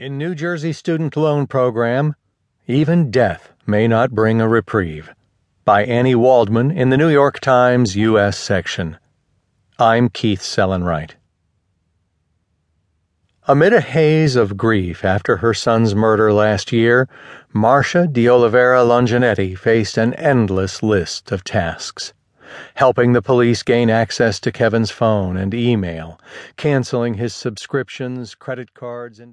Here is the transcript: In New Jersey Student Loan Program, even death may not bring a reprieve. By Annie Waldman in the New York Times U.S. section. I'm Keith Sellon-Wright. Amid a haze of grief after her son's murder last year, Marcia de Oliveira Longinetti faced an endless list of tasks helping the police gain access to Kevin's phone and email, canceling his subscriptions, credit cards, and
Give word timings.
In 0.00 0.16
New 0.16 0.36
Jersey 0.36 0.72
Student 0.72 1.16
Loan 1.16 1.48
Program, 1.48 2.14
even 2.68 3.10
death 3.10 3.52
may 3.66 3.88
not 3.88 4.12
bring 4.12 4.40
a 4.40 4.46
reprieve. 4.46 5.12
By 5.64 5.84
Annie 5.86 6.14
Waldman 6.14 6.70
in 6.70 6.90
the 6.90 6.96
New 6.96 7.08
York 7.08 7.40
Times 7.40 7.96
U.S. 7.96 8.38
section. 8.38 8.98
I'm 9.76 10.08
Keith 10.08 10.40
Sellon-Wright. 10.40 11.16
Amid 13.48 13.72
a 13.72 13.80
haze 13.80 14.36
of 14.36 14.56
grief 14.56 15.04
after 15.04 15.38
her 15.38 15.52
son's 15.52 15.96
murder 15.96 16.32
last 16.32 16.70
year, 16.70 17.08
Marcia 17.52 18.06
de 18.06 18.28
Oliveira 18.28 18.84
Longinetti 18.84 19.58
faced 19.58 19.98
an 19.98 20.14
endless 20.14 20.80
list 20.80 21.32
of 21.32 21.42
tasks 21.42 22.12
helping 22.76 23.12
the 23.12 23.22
police 23.22 23.62
gain 23.62 23.90
access 23.90 24.40
to 24.40 24.52
Kevin's 24.52 24.90
phone 24.90 25.36
and 25.36 25.52
email, 25.52 26.18
canceling 26.56 27.14
his 27.14 27.34
subscriptions, 27.34 28.34
credit 28.34 28.74
cards, 28.74 29.18
and 29.18 29.26